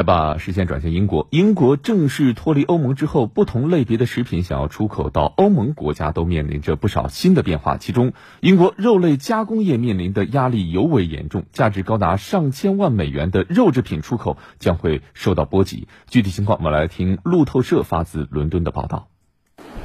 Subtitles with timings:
[0.00, 1.28] 来把视线转向英国。
[1.30, 7.76] 英国正式脱离欧盟之后，不同类别的食品想要出口到欧盟国家，都面临着不少新的变化。
[7.76, 15.86] 其中，英国肉类加工业面临的压力尤为严重，价值高达上千万美元的肉制品出口将会受到波及。
[16.08, 19.08] 具体情况，我们来听路透社发自伦敦的报道。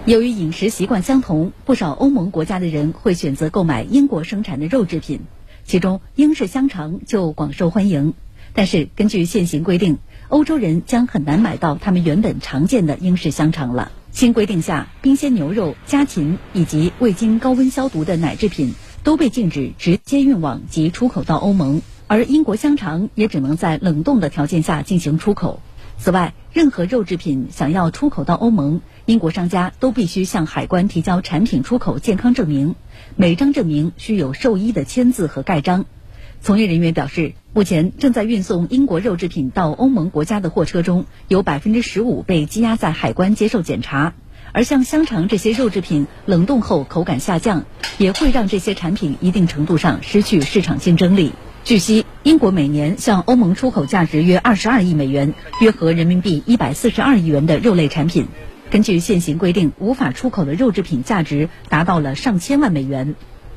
[0.05, 5.19] 由于饮食习惯相同，不少欧盟国家的人会选择购买英国生产的肉制品，
[5.65, 8.13] 其中英式香肠就广受欢迎。
[8.57, 9.97] 但是，根据现行规定，
[10.29, 13.91] 欧洲人将很难买到他们原本常见的英式香肠了。
[14.11, 18.73] 新规定下，冰鲜牛肉、家禽以及未经高温消毒的奶制品
[19.03, 25.59] 都被禁止直接运往及出口到欧盟，而英国香肠也只能在冷冻的条件下进行出口。
[25.97, 32.75] 此外，任何肉制品想要出口到欧盟，英国商家都必须向海关提交产品出口健康证明，
[33.17, 35.85] 每张证明需有兽医的签字和盖章。
[36.45, 44.13] 从业人员表示，目前正在运送英国肉制品到欧盟国家的货车中，有百分之十五被积压在海关接受检查。
[44.51, 47.65] 而像香肠这些肉制品，冷冻后口感下降，
[47.97, 51.31] 也会让这些产品一定程度上失去市场竞争力。
[51.63, 58.27] 据悉，英国每年向欧盟出口价值约二十二亿美元，约合人民币一百四十二亿元的肉类产品。
[58.69, 63.15] 根据现行规定，无法出口的肉制品价值达到了上千万美元。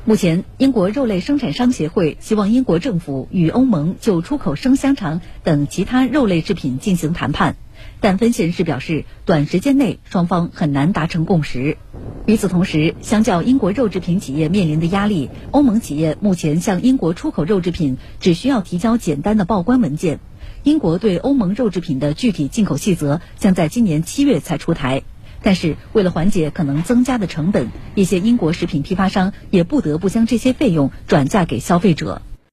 [0.09, 7.57] 目前，英国肉类生产商协会希望英国政府与欧盟就出口生香肠等其他肉类制品进行谈判，
[7.99, 11.77] 但分析人士表示，短时间内双方很难达成共识。
[12.25, 20.19] 与此同时，相较英国肉制品企业面临的压力，欧盟企业目前向英国出口肉制品只需要提交简单的报关文件。
[20.63, 25.03] 英国对欧盟肉制品的具体进口细则将在今年七月才出台。
[25.41, 32.21] 但是，为了缓解可能增加的成本，一些英国食品批发商也不得不将这些费用转嫁给消费者。